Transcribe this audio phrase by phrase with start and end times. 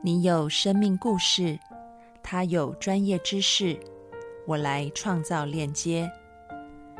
[0.00, 1.58] 你有生命故事，
[2.22, 3.76] 他有专业知识，
[4.46, 6.08] 我来创造链接，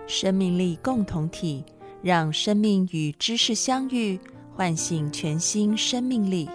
[0.09, 1.64] 生命力共同体，
[2.03, 4.18] 让生命与知识相遇，
[4.53, 6.50] 唤醒全新生命力。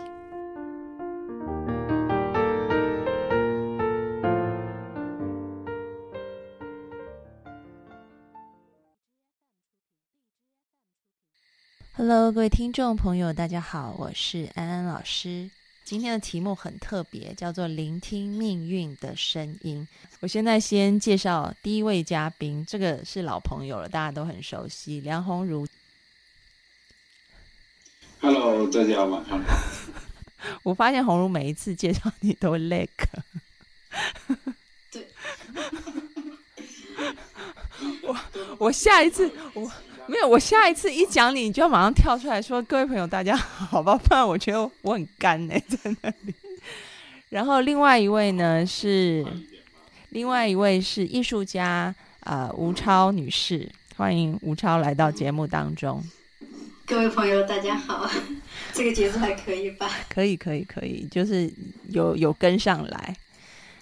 [11.95, 15.49] Hello，各位听众朋友，大家好，我是安安老师。
[15.83, 19.85] 今天的题目很特别，叫做“聆听命运的声音”。
[20.21, 25.67] 我现在先介绍第一位嘉宾，这个是老朋友了，大家都很熟悉，梁鸿儒。
[28.21, 29.57] Hello，大家晚上好。
[30.63, 32.87] 我发现鸿儒每一次介绍你都会 lag。
[34.89, 35.07] 对，
[38.03, 38.17] 我
[38.57, 39.70] 我下一次我
[40.07, 46.34] 没有，我下一次一讲你，你就要马上跳出来说：“各位朋友，大家好吧？”不然我觉得我很干呢、在那里。
[47.29, 49.26] 然后另外一位呢是
[50.09, 56.04] 另外一位是艺术家啊、呃吴超女士，欢迎吴超来到节目当中。
[56.85, 58.09] 各位朋友，大家好，
[58.74, 59.90] 这个节奏还可以吧？
[60.09, 61.51] 可以，可以，可以，就是
[61.90, 63.15] 有有跟上来。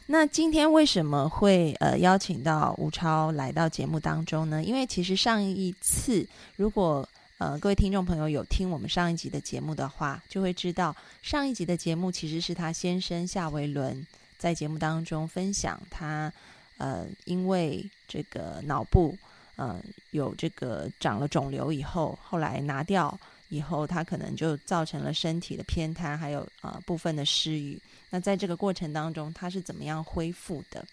[0.07, 4.61] 那今天为什么会呃邀请到吴超来到节目当中呢？
[4.61, 6.27] 因为其实上一次，
[6.57, 14.05] 如果呃各位听众朋友有听我们上一集的节目的话，就会知道上一集的节目其实是他先生夏维伦
[14.37, 16.31] 在节目当中分享他
[16.77, 19.17] 呃因为这个脑部
[19.55, 23.17] 呃有这个长了肿瘤以后，后来拿掉
[23.51, 27.77] 以后，他可能就造成了身体的偏瘫，还有呃部分的失语。
[28.09, 30.85] 那在这个过程当中，他是怎么样恢复的？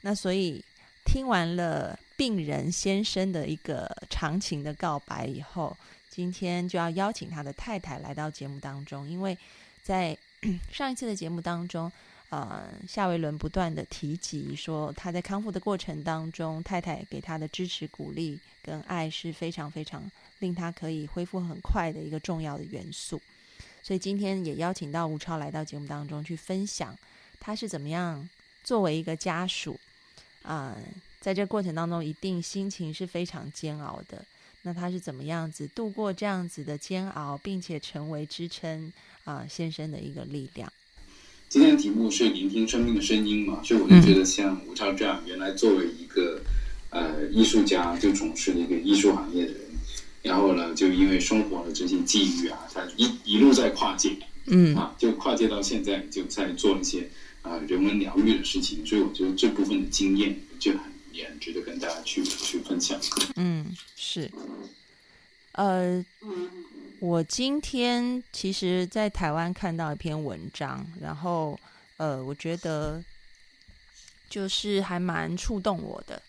[0.00, 0.62] 那所以
[1.04, 5.76] 听完了病人先生的一个长情的告白以后，
[6.10, 9.38] 今天就要邀请他的太太来到节目当中，因为
[9.84, 10.18] 在
[10.72, 11.90] 上一次的节目当中，
[12.34, 20.10] 呃，夏维伦不断的提及说他在康复的过程当中，太太给他的支持、鼓励跟爱是非常非常
[20.40, 23.22] 令他可以恢复很快的一个重要的元素。
[23.84, 26.98] 所以今天也邀请到吴超来到节目当中去分享，
[27.38, 28.28] 他是怎么样
[28.64, 29.78] 作为一个家属
[30.42, 30.76] 啊、
[31.20, 34.24] 在这过程当中一定心情是非常煎熬的。
[34.62, 38.92] 那他是怎么样子度过这样子的煎熬，并且成为支撑
[39.22, 40.72] 啊、先生的一个力量？
[41.48, 46.42] 今天的题目是聆听生命的声音嘛，所以我就觉得像吴超这样，原来作为一个
[46.90, 49.60] 呃艺术家，就从事了一个艺术行业的人，
[50.22, 54.16] 然后呢，就因为生活的这些际遇啊，他一一路在跨界
[54.46, 57.08] 嗯啊，就跨界到现在，就在做一些
[57.42, 60.80] 啊、人文疗愈的事情，所以我觉得这部分的经验就很
[61.12, 62.98] 也很值得跟大家去去分享。
[63.36, 64.30] 嗯，是。
[65.52, 66.48] 呃，嗯，
[67.00, 71.58] 我今天其实，在台湾看到一篇文章，然后
[71.98, 73.02] 呃，我觉得
[74.30, 76.20] 就是还蛮触动我的。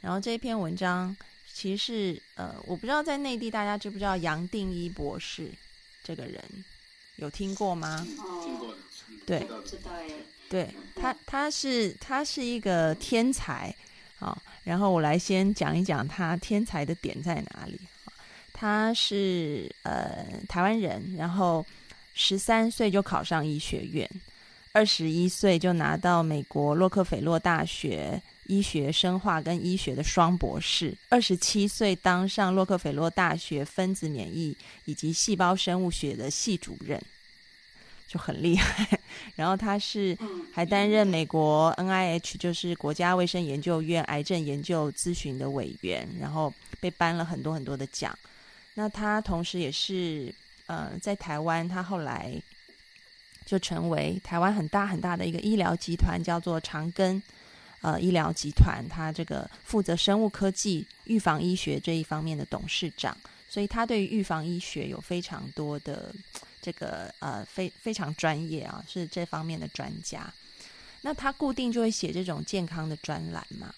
[0.00, 1.16] 然后这篇文章
[1.52, 5.50] 其实是呃，我不知道在内地大家知不知道杨定一博士
[6.04, 6.42] 这个人，
[7.16, 8.06] 有听过吗？
[8.44, 8.74] 听过
[9.26, 9.46] 对。
[10.48, 13.74] 对他，他是他是一个天才
[14.18, 17.80] 啊、然后我来先讲一讲他天才的点在哪里。
[18.62, 21.66] 啊他是呃台湾人，然后
[22.14, 24.08] 十三岁就考上医学院，
[24.70, 37.02] 二十一岁就拿到美国洛克菲勒大学医学生化跟医学的双博士，二十七岁当上洛克菲勒大学分子免疫以及细胞生物学的系主任，
[38.06, 38.98] 就很厉害。
[39.34, 48.16] 然后他是嗯，还担任美国 NIH 就是国家卫生研究院癌症研究咨询的委员，然后被颁了很多很多的奖。
[48.74, 50.34] 那他同时也是
[50.66, 52.40] 呃，在台湾，他后来
[53.44, 57.20] 就成为台湾很大很大的一个医疗集团，叫做长庚
[57.82, 63.16] 呃医疗集团，他这个负责生物科技、预防医学这一方面的董事长，
[63.48, 66.14] 所以他对于预防医学有非常多的
[66.62, 70.32] 这个呃非非常专业啊，是这方面的专家。
[71.02, 73.74] 那他固定就会写这种健康的专栏嘛。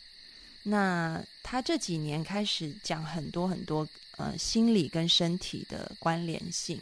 [0.64, 6.80] 那他这几年开始讲很多很多呃心理跟身体的关联性。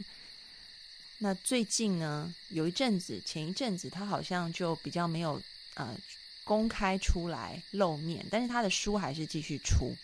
[1.18, 5.40] 那最近呢，有一阵子，前一阵子他好像就比较没有
[5.74, 5.96] 呃
[6.44, 9.94] 公开出来露面，但是他的书还是继续出，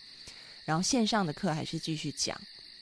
[0.65, 2.39] 然后线上的课还是继续讲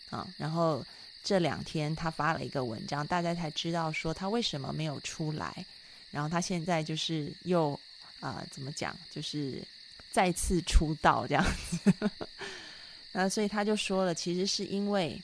[0.09, 0.27] 啊。
[0.37, 0.85] 然后
[1.23, 5.65] 这两天他发了一个文章，大家才知道说他为什么没有出来。
[6.09, 7.79] 然后他现在就是又
[8.19, 9.61] 啊、怎么讲，就是
[10.17, 11.93] 再次出道这样子。
[13.13, 15.21] 那所以他就说了，其实是因为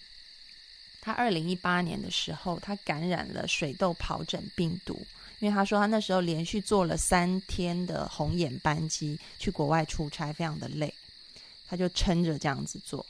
[1.01, 5.03] 他二零一八年的时候，他感染了水痘疱疹病毒，
[5.39, 10.93] 因为他说他那时候连续坐了三天的红眼班机去国外出差，非常的累，
[11.67, 13.03] 他就撑着这样子做。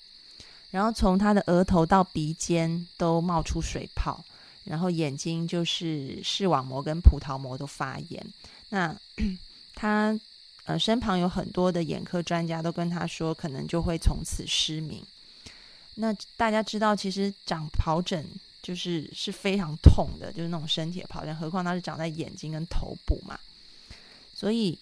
[0.72, 4.24] 然后从他的额头到鼻尖都冒出水泡，
[4.64, 8.26] 然后眼睛就是视网膜跟葡萄膜都发炎。
[8.70, 8.96] 那
[9.76, 10.18] 他
[10.66, 15.06] 呃身旁有很多的眼科专家都跟他说，可能就会从此失明。
[15.96, 18.26] 那大家知道，其实长疱疹
[18.62, 23.40] 就是是非常痛的，就是那种身体的疱疹，何况它是长在眼睛跟头部嘛。
[24.34, 24.78] 所以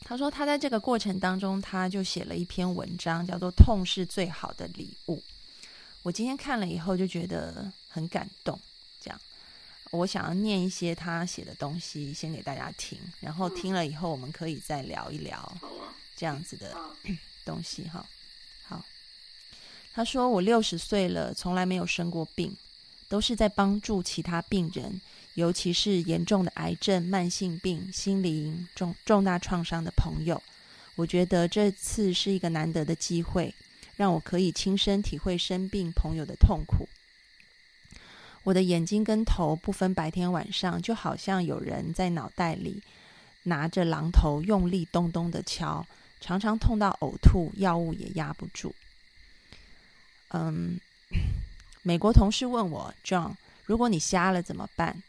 [0.00, 5.16] 他说，他在这个过程当中，他就写了一篇文章，叫做《痛是最好的礼物》。
[6.02, 8.60] 我今天看了以后就觉得很感动，
[9.94, 15.56] 我想要念一些他写的东西，先给大家听，然后听了以后，我们可以再聊一聊
[16.16, 16.76] 这样子的
[17.44, 18.04] 东西哈。
[18.66, 18.84] 好，
[19.94, 22.56] 他说我六十岁了，从来没有生过病，
[23.08, 25.00] 都是在帮助其他病人。
[25.34, 30.40] 尤其是严重的癌症、慢性病、心灵重重大创伤的朋友，
[30.94, 33.52] 我觉得这次是一个难得的机会，
[33.96, 36.88] 让我可以亲身体会生病朋友的痛苦。
[38.44, 42.82] 我的眼睛跟头不分白天晚上，就好像有人在脑袋里
[43.44, 45.86] 拿着榔头用力咚咚的敲，
[46.20, 48.74] 常常痛到呕吐，药物也压不住。
[50.28, 50.78] 嗯，
[51.82, 55.02] 美国同事问我，John，如果你瞎了怎么办？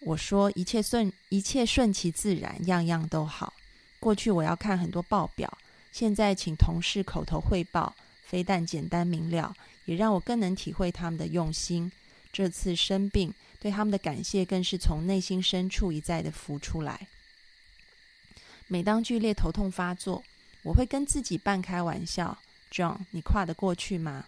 [0.00, 3.52] 我说一切顺一切顺其自然，样样都好。
[4.00, 5.58] 过去我要看很多报表，
[5.92, 7.94] 现在请同事口头汇报，
[8.24, 9.54] 非但简单明了，
[9.84, 11.90] 也让我更能体会他们的用心。
[12.38, 17.08] 这次生病，对他们的感谢更是从内心深处一再的浮出来。
[18.68, 20.22] 每当剧烈头痛发作，
[20.62, 22.38] 我会跟自己半开玩笑
[22.70, 24.26] ：“John，你跨得过去吗？”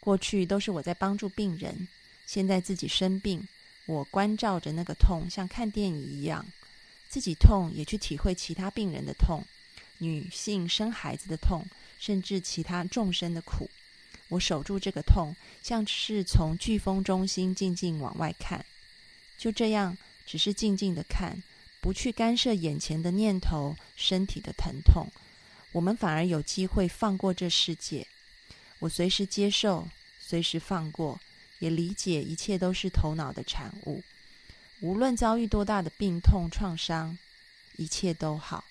[0.00, 1.86] 过去都是我在帮助病人，
[2.24, 3.46] 现在自己生病。
[3.84, 6.46] 我关照着那个痛，像看电影一样，
[7.10, 9.44] 自己痛也去体会其他病人的痛，
[9.98, 11.66] 女性生孩子的痛，
[11.98, 13.68] 甚至其他众生的苦。
[14.28, 18.64] 我守住这个痛，像是从飓风中心静静往外看，
[19.36, 19.96] 就这样，
[20.26, 21.42] 只是静静的看，
[21.80, 25.08] 不去干涉眼前的念头、身体的疼痛。
[25.72, 28.06] 我们反而有机会放过这世界。
[28.80, 29.88] 我随时接受，
[30.18, 31.20] 随时放过。
[31.60, 34.04] 也理解一切都是头脑的产物，
[34.78, 37.18] 无论遭遇多大的病痛创伤，
[37.76, 38.62] 一切都好。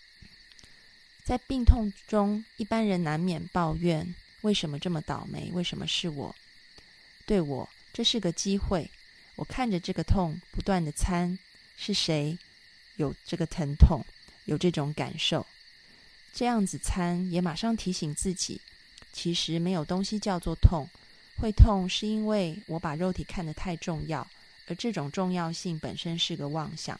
[1.26, 4.16] 在病痛中，一般人难免抱怨：
[4.48, 5.52] 为什么这么倒霉？
[5.52, 6.34] 为什么是我？
[7.26, 8.90] 对我，这是个机会。
[9.36, 11.38] 我看着这个痛，不断的参，
[11.76, 12.38] 是谁
[12.96, 14.06] 有这个疼痛，
[14.46, 15.46] 有这种感受？
[16.34, 18.62] 这样子参，也马上提醒自己，
[19.12, 20.88] 其实没有东西叫做痛。
[21.38, 24.26] 会痛是因为我把肉体看得太重要，
[24.68, 26.98] 而这种重要性本身是个妄想。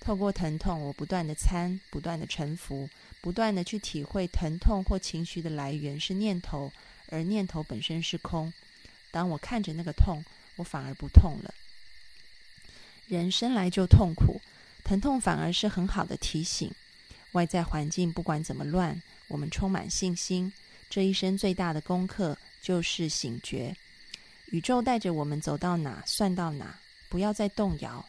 [0.00, 2.88] 透过疼痛，我不断的参，不断的沉浮，
[3.20, 6.72] 不断的去体会疼痛或情绪的来源是念头，
[7.10, 8.52] 而念头本身是空。
[9.10, 10.24] 当我看着那个痛，
[10.56, 11.52] 我反而不痛了。
[13.06, 14.40] 人生来就痛苦，
[14.84, 16.72] 疼痛反而是很好的提醒。
[17.32, 20.52] 外在环境不管怎么乱，我们充满信心。
[20.88, 22.36] 这一生最大的功课。
[22.60, 23.74] 就是醒觉，
[24.46, 28.04] 宇宙带着我们走到哪算到哪，不要再动摇。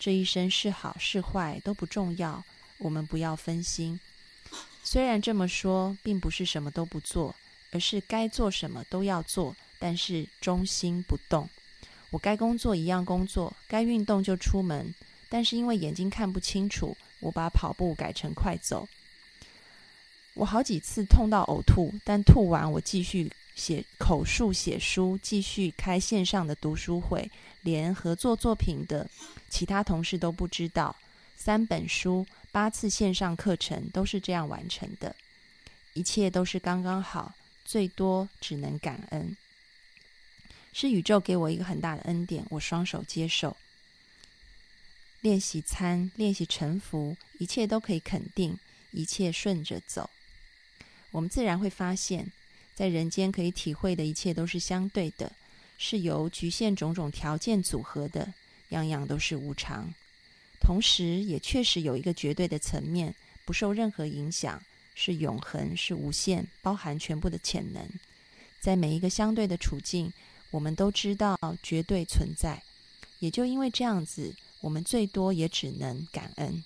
[0.00, 2.42] 这一生是好是坏都不重要，
[2.78, 4.00] 我们不要分心。
[4.82, 7.36] 虽然这么说，并不是什么都不做，
[7.70, 11.46] 而是该做什么都要做，但是中心不动。
[12.08, 14.94] 我该工作一样工作，该运动就出门，
[15.28, 18.88] 但是因为眼睛看不清楚，我把跑步改成快走。
[20.32, 23.30] 我好几次痛到呕吐，但吐完我继续。
[23.54, 27.30] 写口述、写书，继续开线上的读书会，
[27.62, 29.08] 连合作作品的
[29.48, 30.96] 其他同事都不知道。
[31.36, 35.14] 三本书、八次线上课程都是这样完成的，
[35.94, 39.36] 一切都是刚刚好，最多只能感恩。
[40.72, 43.56] 是宇宙给我一个很大的恩典，我双手接受。
[45.20, 48.58] 练习参，练习沉浮，一切都可以肯定，
[48.90, 50.08] 一切顺着走，
[51.10, 52.32] 我们自然会发现。
[52.80, 55.30] 在人间可以体会的一切都是相对的，
[55.76, 58.32] 是由局限种种条件组合的，
[58.70, 59.92] 样样都是无常。
[60.62, 64.58] 同时，也确实有一个绝对的层面，不受任何影响，
[64.94, 67.86] 是永恒，是无限，包含全部的潜能。
[68.62, 70.10] 在每一个相对的处境，
[70.50, 72.62] 我们都知道绝对存在。
[73.18, 76.64] 也就因为这样子，我们最多也只能感恩。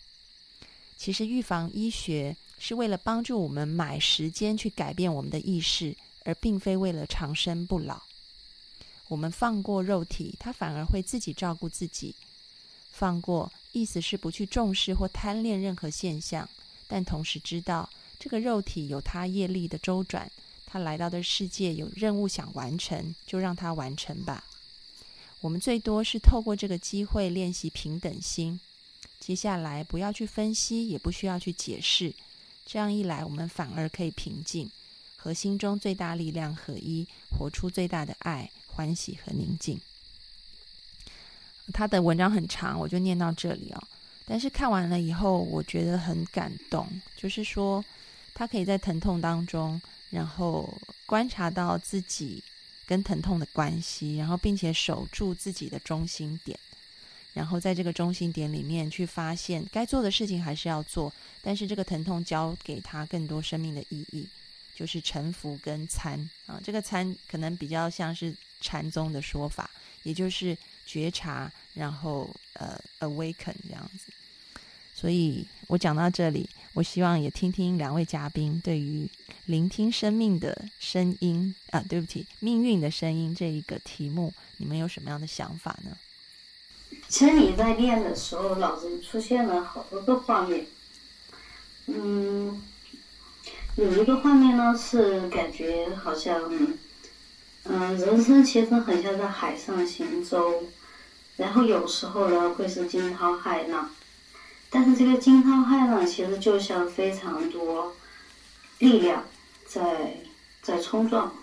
[0.97, 5.97] 其实，预防医学是为了帮助我们买时间去改变我们的意识。
[6.25, 8.03] 而并非为了长生不老，
[9.09, 12.15] 我们放过肉体，它反而会自己照顾自己。
[12.91, 16.49] 放过，意思是不去重视或贪恋任何现象，
[16.87, 20.31] 但同时知道这个肉体有它业力的周转，
[20.65, 24.45] 它来到的世界有任务想完成，就让它完成吧。
[25.41, 28.59] 我们最多是透过这个机会练习平等心。
[29.21, 32.15] 接下来不要去分析，也不需要去解释，
[32.65, 34.71] 这样一来，我们反而可以平静，
[35.25, 39.81] 和心中最大力量合一，活出最大的爱、欢喜和宁静。
[41.73, 43.83] 他的文章很长，我就念到这里哦。
[44.27, 47.83] 但是看完了以后，我觉得很感动，就是说
[48.35, 50.69] 他可以在疼痛当中，然后
[51.07, 52.45] 观察到自己。
[52.87, 56.59] 跟疼痛的关系，然后并且守住自己的中心点，
[57.33, 64.29] 然后在这个中心点里面去发现该做的事情还是要做，但是这个疼痛教给他更多生命的意义，
[64.75, 69.71] 就是臣服跟参啊，这个参可能比较像是禅宗的说法，
[70.03, 74.13] 也就是觉察，然后呃 awaken 这样子。
[74.95, 79.09] 所以我讲到这里，我希望也听听两位嘉宾对于
[79.47, 85.97] 聆听生命的声音啊，对不起，命运的声音这一个题目，你们有什么样的想法呢？
[87.09, 90.65] 其实你在练的时候，脑子里出现了好多个画面。
[91.87, 92.63] 嗯，
[93.77, 96.41] 有一个画面呢，是感觉好像，
[97.65, 100.63] 嗯，人生其实很像在海上行舟，
[101.37, 103.91] 然后有时候呢会是惊涛骇浪。
[104.71, 107.93] 但是这个惊涛骇浪其实就像非常多
[108.79, 109.25] 力量
[109.67, 110.19] 在
[110.63, 111.35] 在冲撞，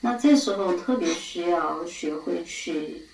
[0.00, 3.06] 那这时候特别需要学会去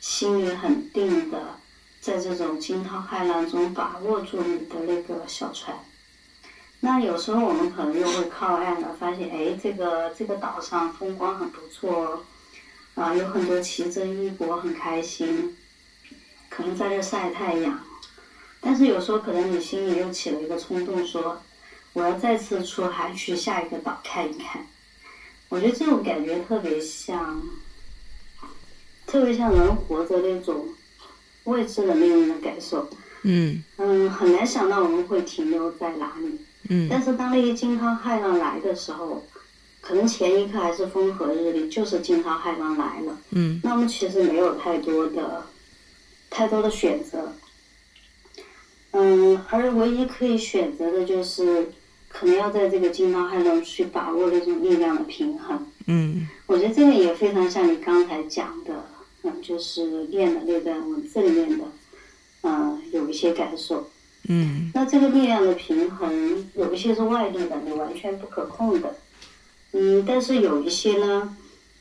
[0.00, 1.60] 心里很定的，
[2.00, 5.76] 在这种惊涛骇浪中把握住你的那个小船。
[6.84, 12.22] 那有时候我们可能又会靠岸了，发现哎，这个这个岛上风光很不错，
[12.94, 15.56] 啊，有很多奇珍异果，很开心，
[16.50, 17.80] 可能在这晒太阳。
[18.60, 21.40] 但是有时候可能你心里又起了一个冲动，说
[21.94, 24.66] 我要再次出海去下一个岛看一看。
[25.48, 27.42] 我觉得这种感觉特别像，
[29.06, 30.68] 特别像人活着那种
[31.44, 32.90] 未知的命运的感受。
[33.22, 36.38] 嗯嗯，很难想到我们会停留在哪里。
[36.68, 36.88] 嗯。
[36.90, 39.24] 但是当那些惊涛骇浪来的时候，
[39.80, 43.18] 可能前一刻还是风和日丽，就是惊涛骇浪来了。
[43.30, 43.60] 嗯。
[43.62, 45.44] 那么其实没有太多的
[46.30, 47.32] 太多的选择。
[48.92, 51.68] 嗯，而唯一可以选择的就是，
[52.08, 55.66] 可能要在这个惊涛骇浪去把握那种力量的平衡。
[55.86, 58.86] 嗯，我觉得这个也非常像你刚才讲的，
[59.24, 61.64] 嗯，就是练的那段文字里面的，
[62.42, 63.90] 嗯，有一些感受。
[64.28, 68.94] 嗯，那这个力量的平衡，有一些是外力的，你完全不可控的。
[69.72, 71.36] 嗯，但是有一些呢，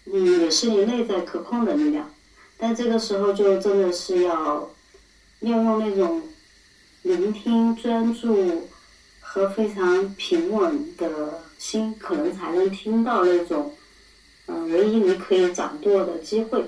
[0.06, 2.12] 嗯，也是你内在可控的力量。
[2.58, 4.70] 但这个时候就真的是要，
[5.42, 6.24] 要用那种。
[7.04, 8.70] 聆听、专注
[9.20, 13.76] 和非常平稳的心，可能才能听到那种，
[14.46, 16.64] 嗯，唯一你可以掌舵的机会。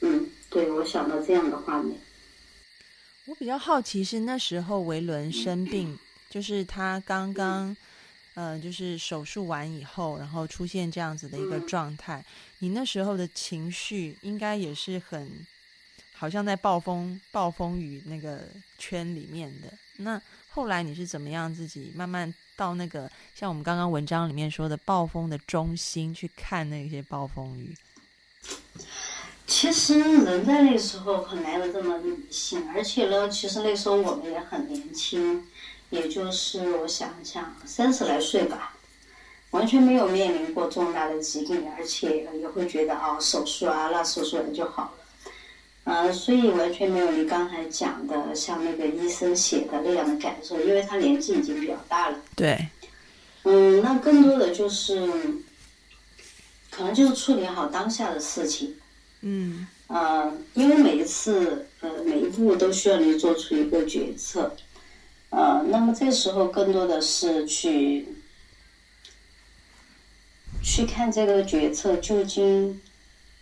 [0.00, 2.00] 嗯，对，我想到这样的画面。
[3.28, 5.98] 我比较好奇是那时候维伦生病，
[6.30, 7.76] 就是他刚刚，
[8.32, 12.24] 呃，就是手术完以后，然后出现这样子的一个状态，
[12.60, 15.46] 你那时候的情绪应该也是很。
[16.14, 27.76] 好像在暴风暴风雨那个圈里面的，那后来你是怎么样自己慢慢到那个像我们刚刚文章里面说的暴风的中心去看那些暴风雨？
[29.48, 35.42] 其实人在那时候很难有这么理性，而且呢，其实那时候我们也很年轻，
[35.88, 38.76] 也就是我想想三十来岁吧，
[39.52, 44.90] 完全没有面临过重大的疾病，而且也会觉得哦，手术啊，那手术了就好了。
[45.84, 52.18] 呃，所以完全没有你刚才讲的像那个医生写的那样的感受，因为他年纪已经比较大了。
[52.36, 52.68] 对。
[53.44, 55.00] 嗯，那更多的就是，
[56.70, 58.76] 可能就是处理好当下的事情。
[59.22, 59.66] 嗯。
[59.88, 64.54] 呃，因为每一次，呃，每一步都需要你做出一个决策。
[65.30, 68.06] 呃，那么这时候更多的是去，
[70.62, 72.80] 去看这个决策究竟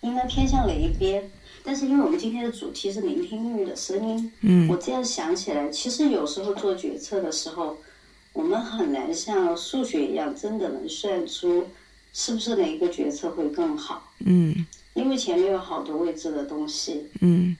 [0.02, 1.30] 应该偏向哪一边。
[1.64, 7.78] 但是因为我们今天的主题是聆听命运的声音，嗯，我这样想起来，其实有时候做决策的时候，
[8.32, 11.66] 我们很难像数学一样真的能算出
[12.18, 17.54] 是不是哪一个决策会更好，嗯，因为前面有好多未知的东西，嗯，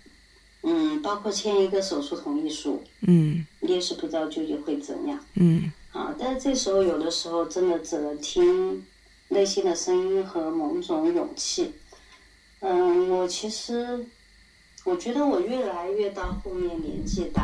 [0.62, 8.82] 嗯，包括签一个手术同意书，嗯，你也是不知道究竟会怎样，嗯，啊，但是这时候有的时候真的只能听
[9.28, 11.74] 内心的声音和某种勇气。
[12.60, 14.06] 嗯，我其实
[14.84, 17.42] 我觉得我越来越到后面年纪大，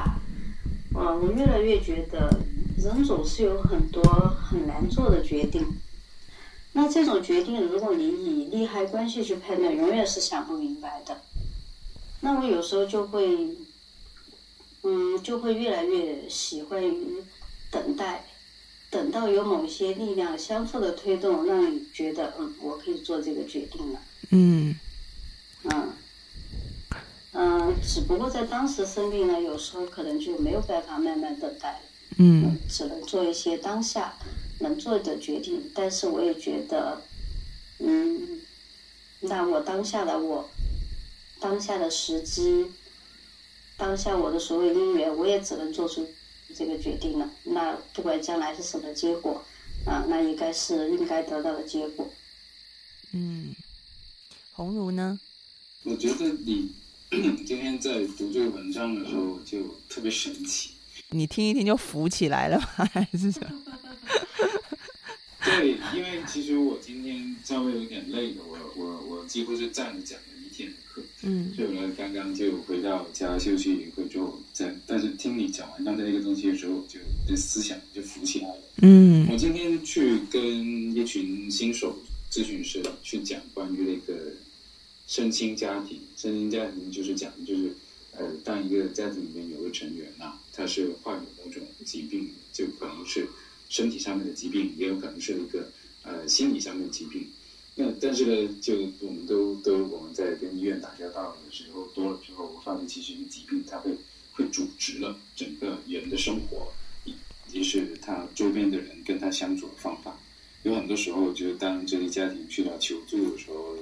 [0.94, 2.40] 啊，我越来越觉得
[2.78, 5.62] 人总是有很多很难做的决定。
[6.74, 11.20] 那这种决定，如果你以利害关系去判断，永远是想不明白的。
[12.20, 13.56] 那我有时候就会，
[14.82, 17.22] 嗯，就会越来越喜欢于
[17.70, 18.24] 等待，
[18.90, 24.00] 等到有某些力量相互的推动，让你觉得，嗯，我可以做这个决定了。
[24.30, 24.74] 嗯
[25.64, 25.92] 嗯，
[27.32, 31.80] 嗯，只不过在当时生病呢，有时候可能就没有办法慢慢等待了，
[32.18, 34.14] 嗯只能做一些当下
[34.62, 35.70] 能做的决定。
[35.74, 37.02] 但是我也觉得，
[37.78, 38.40] 嗯，
[39.20, 40.48] 那我当下的我，
[41.40, 42.66] 当下的时机，
[43.76, 46.08] 当下我的所有因缘，我也只能做出
[46.56, 47.30] 这个决定了。
[47.44, 49.44] 那不管将来是什么结果，
[49.84, 52.08] 啊，那应该是应该得到的结果。
[53.12, 53.54] 嗯，
[54.52, 55.18] 红茹呢？
[55.84, 56.70] 我觉得你
[57.44, 60.70] 今天在读这个文章的时候就特别神奇。
[61.10, 62.88] 你听一听就浮起来了吗？
[62.92, 63.78] 还是什么？
[65.44, 78.62] 对，因为其实我今天稍微有点累了，我我我几乎是站着讲了一天的课，嗯所以我呢刚刚就回到家休息一会之后，在但是听你讲完刚才那个东西的时候，就这思想就浮起来了。
[78.82, 81.98] 嗯我今天去跟一群新手
[82.30, 84.32] 咨询师去讲关于那个
[85.06, 87.76] 身心家庭，身心家庭就是讲就是
[88.16, 93.26] 呃，当一个家庭里面有个成员呐、他是患有某种疾病，就可能是
[93.72, 97.26] 身体上面的疾病，也有可能是一个呃心理上面的疾病。
[97.74, 103.92] 那但是呢，就我们都都我们在跟医院打交道的时候多了之后，我发现其实一个疾病它会
[104.32, 106.70] 会阻止了整个人的生活，
[107.06, 107.14] 以
[107.50, 110.18] 及是他周边的人跟他相处的方法。
[110.64, 113.78] 有很多时候，就是当这些家庭去到求助的时候，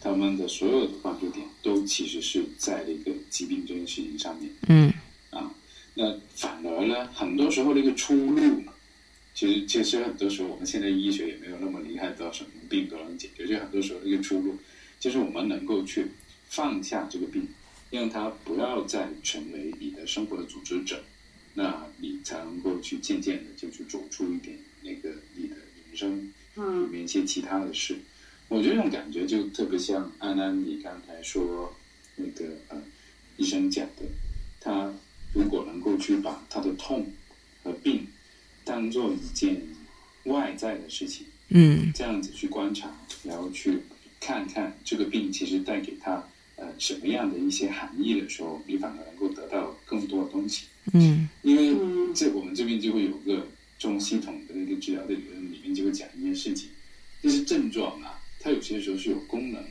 [0.00, 4.54] 他们的所有的关注点都其实是在那个疾病这件事情上面。
[4.68, 4.92] 嗯
[5.30, 5.52] 啊，
[5.94, 8.62] 那反而呢，很多时候那个出路，
[9.34, 14.58] 其实其实很多时候我们现在医学也没有那么厉害到什么病都能解决，就很多时候一个出路，
[15.00, 16.06] 就是我们能够去
[16.48, 17.48] 放下这个病，
[17.90, 21.02] 让它不要再成为你的生活的组织者，
[21.54, 27.96] 那你才能够去渐渐的就去走出一点那个你的人生里嗯面一些其他的事。
[28.48, 31.74] 我觉得这种感觉就特别像安安你刚才说
[32.16, 32.82] 那个呃
[33.38, 34.02] 医生讲的，
[34.60, 34.92] 他
[35.32, 37.10] 如果能够去把他的痛
[37.62, 38.06] 和病
[38.64, 39.60] 当做一件
[40.24, 42.90] 外在的事情，嗯这样子去观察，
[43.24, 43.80] 然后去
[44.20, 46.24] 看看这个病其实带给他
[46.56, 50.66] 呃什么样的一些含义的时候，你反而能够得到更多的东西。
[50.92, 53.46] 嗯因为嗯这我们这边就会有个
[53.78, 56.68] 中系统的那个治疗的理论，里面就会讲一件事情，
[57.22, 59.62] 就是症状啊，它有些时候是有功能，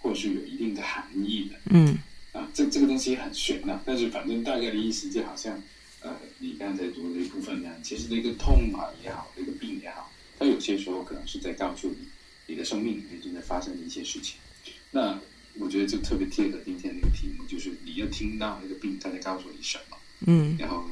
[0.00, 1.98] 或是有一定的含义的嗯
[2.32, 2.48] 啊。
[2.54, 5.60] 这这个东西很玄呐、但是反正大概的意思就好像，呃，
[6.38, 11.96] 你刚才读的一部分那样，其实那个痛啊也好，那个病也好，它有些时候可能是在告诉你，
[12.46, 14.36] 你的生命里面正在发生的一些事情。
[14.90, 15.18] 那
[15.54, 19.96] 我觉得就特别贴合今天那个题目，就是你要听到那个病它在告诉你什么。
[20.26, 20.84] 嗯然后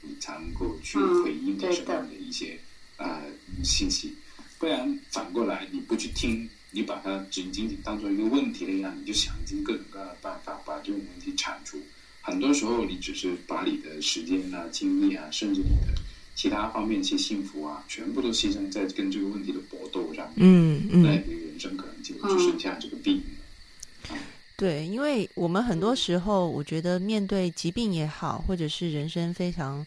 [0.00, 2.58] 你才能够去嗯回应什么样的一些
[2.96, 3.22] 呃
[3.62, 4.14] 信息，
[4.58, 11.80] 不然反过来你不去听，你把它仅仅仅当做一个问题那样，你就想尽各种各样的办法把这种问题铲除。
[12.26, 15.94] 很多时候你只是把你的时间啊、精力啊，甚至你的
[16.34, 24.16] 其他方面一些幸福啊，全部都牺牲在跟这个问题的搏斗上面，嗯那嗯，你的人生可能就只剩下这个病了。
[24.56, 29.86] 对，因为我们很多时候，我觉得面对疾病也好，或者是人生非常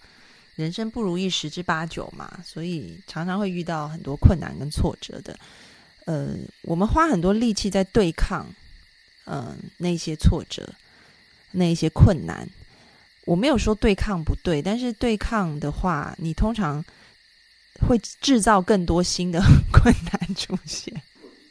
[0.56, 5.38] 人生不如意十之八九嘛，所以常常会遇到很多困难跟挫折的。
[6.06, 8.45] 呃，我们花很多力气在对抗，
[9.26, 10.73] 嗯、那些挫折，
[11.52, 12.48] 那一些困难。
[13.26, 16.84] 我没有说对抗不对，但是对抗的话，你通常
[17.88, 20.94] 会制造更多新的困难出现。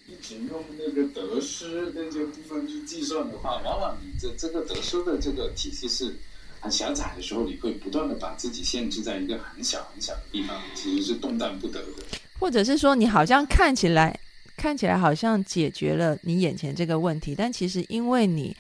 [0.07, 6.17] 你只用那个得失那些部分去计算的话，往往你这这个得失的这个体系是
[6.61, 12.03] 很狭窄的时候，你会不断的把自己限制在一个很小很小的地方，其实是动弹不得的。
[12.41, 14.19] 或者是说你好像看起来
[14.57, 18.57] 看起来好像解决了你眼前这个问题，但其实因为你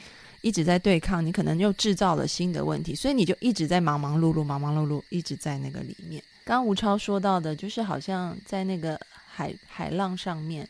[0.46, 6.22] 一直在对抗，你可能又制造了新的问题，所以你就一直在忙忙碌碌、忙忙碌碌，一直在那个里面。
[6.44, 10.64] 刚吴超说到的，就是好像在那个海海浪上面，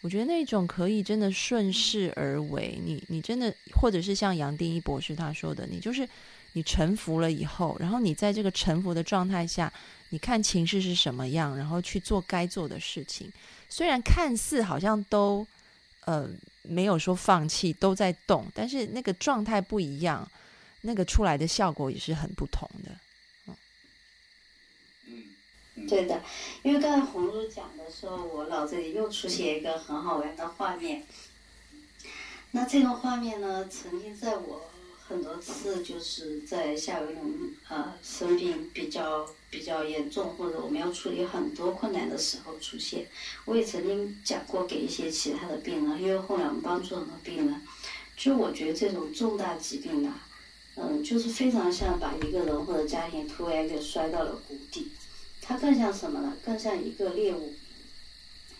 [0.00, 6.08] 我觉得那种可以真的顺势而为，你你真的，或者是像杨定一博士他说的，你就是
[6.54, 9.72] 你臣服了以后，然后你在这个臣服的状态下，
[10.08, 13.32] 你看情势是什么样，然后去做该做的事情。
[13.68, 15.46] 虽然看似好像都
[16.06, 16.28] 呃
[16.62, 20.28] 没有说放弃，都在动，但是那个状态不一样，
[20.82, 23.54] 那个出来的效果也是很不同的。
[25.06, 26.22] 嗯，对的，
[26.62, 31.04] 因为刚才红茹讲的时候，我脑子里又出现一个很好玩的画面。
[32.52, 34.70] 那这个画面呢，曾经在我
[35.10, 37.34] 很多次就是在夏维龙
[37.68, 43.08] 呃生病比较比较严重，或者我们要处理很多困难的时候出现。
[43.44, 47.60] 我也曾经讲过给一些其他的病人，因为后来我们帮助很多病人。
[48.16, 50.14] 就我觉得这种重大疾病呢，
[50.76, 54.92] 嗯，就是非常像把一个人或者家庭突然给摔到了谷底。
[55.42, 56.36] 它更像什么呢？
[56.44, 57.52] 更像一个猎物，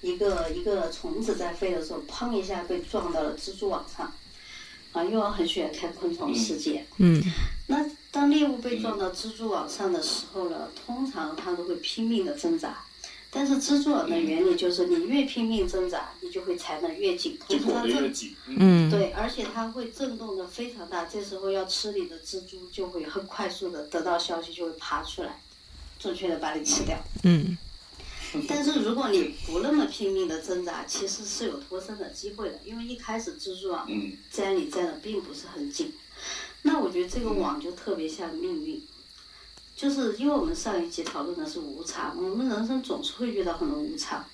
[0.01, 4.13] 一个一个虫子在飞的时候，砰一下被撞到了蜘蛛网上。
[4.93, 6.85] 啊，因为我很喜欢看昆虫世界。
[6.99, 7.23] 嗯
[7.67, 12.85] 那当猎物被撞到蜘蛛网上的时候呢，通常它都会拼命的挣扎。
[13.33, 17.39] 但是蜘蛛网的原理就是，你越拼命挣扎，你就会缠得越紧。
[17.85, 18.35] 越紧。
[18.49, 25.41] 嗯，嗯，对，而且它会震动的非常大，这时候要吃你的蜘蛛就会很快速的得到消息，就会爬出来，
[26.01, 26.99] 准确的把你吃掉。
[27.23, 27.57] 嗯
[28.49, 34.13] 但是如果你不那么拼命的挣扎，其实是有脱身的机会的，因为一开始蜘蛛网嗯。
[34.33, 35.93] 粘你粘的并不是很紧。
[36.63, 38.81] 那我觉得这个网就特别像命运，
[39.75, 44.25] 就是因为我们上一集讨论的是无常，我们人生总是会遇到很多无常，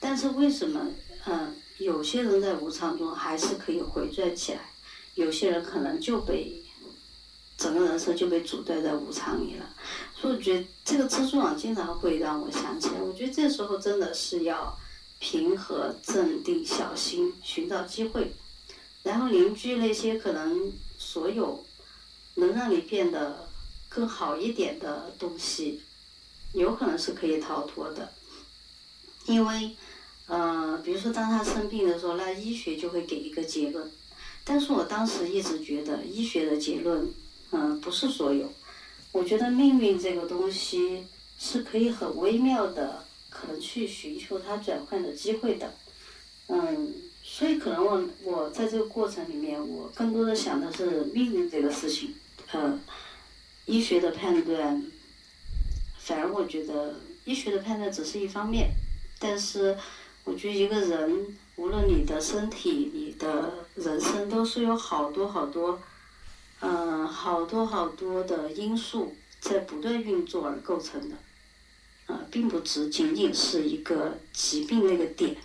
[0.00, 0.86] 但是为什么
[1.26, 4.60] 嗯有些人在无常中还是可以回转起来，
[5.14, 6.62] 有些人可能就被
[7.62, 9.64] 整个人生就被阻断在无常里了。
[10.16, 14.76] 所以我觉得这个蜘蛛网经常会让我想起来，我觉得这时候真的是要
[15.20, 18.32] 平和、镇定、小心，寻找机会，
[19.04, 21.64] 然后凝聚那些可能所有
[22.34, 23.48] 能让你变得
[23.88, 25.80] 更好一点的东西，
[26.52, 28.12] 有可能是可以逃脱的，
[29.26, 29.76] 因为，
[30.26, 33.90] 呃，比如说当他生病的时候，那医学就会给一个结论，
[34.44, 37.08] 但是我当时一直觉得医学的结论，
[37.52, 38.52] 嗯、不是所有。
[39.12, 41.06] 我觉得命运这个东西
[41.38, 45.72] 是可以很微妙的，可能去寻求它转换的机会的。
[46.48, 52.14] 嗯，所以可能我我在这个过程里面，我更多的想的是命运这个事情。
[52.52, 52.78] 呃，
[53.66, 54.82] 医学的判断，
[55.98, 58.70] 反而我觉得医学的判断只是一方面，
[59.18, 59.76] 但是
[60.24, 65.78] 我觉得一个人，无论你的身体、你的人生，都是有好多好多。
[66.62, 71.16] 嗯，好多好多的因素在不断运作而构成的，
[72.06, 75.36] 呃，并不只仅仅是一个疾病那个点。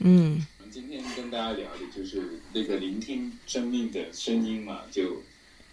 [0.00, 5.22] 嗯我们今天跟大家聊的就是那个聆听生命的声音嘛，就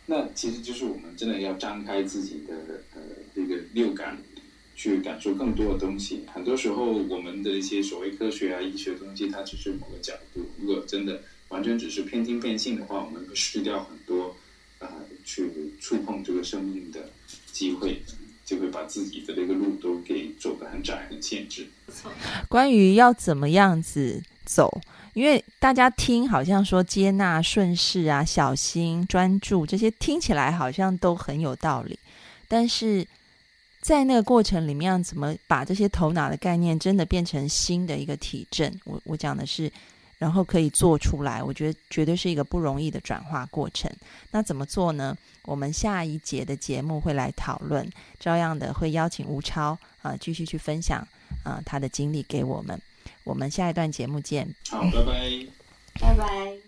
[0.06, 2.54] 那其实就是我们真的要张开自己的
[2.96, 3.02] 呃
[3.36, 4.18] 这个六感，
[4.74, 6.24] 去感受更多的东西。
[6.34, 10.46] 很多时候我们的一些所谓科学啊、医学的东西，它只是某个角度。
[10.58, 14.23] 如果真的完全只是偏听偏信的话，我们会失掉很多
[15.24, 17.10] 去触碰这个生命的
[17.52, 18.02] 机会，
[18.46, 21.68] 就会把自己的这个路都给走得很窄、很限制。
[22.50, 24.82] 关于要怎么样子走，
[25.14, 31.98] 因为大家听好像说接纳、顺势啊、小心、专注这些听起来好像都很有道理，
[32.48, 33.08] 但是
[33.82, 38.74] 在那个过程里面，怎么把这些头脑的概念真的变成新的一个体证？
[38.86, 39.72] 我我讲的是，
[40.24, 43.92] 然后可以做出来，我觉得绝对是一个不容易的转化过程。
[44.32, 45.14] 那怎么做呢？
[45.44, 47.86] 我们下一节的节目会来讨论，
[48.22, 51.06] 照样的会邀请吴超啊、继续去分享
[51.44, 52.82] 啊、他的经历给我们。
[53.26, 54.48] 我们下一段节目见。
[54.70, 55.46] 好，拜拜。
[56.00, 56.63] 拜拜。